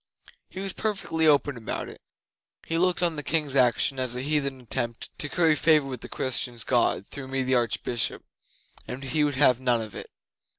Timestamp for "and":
8.87-9.03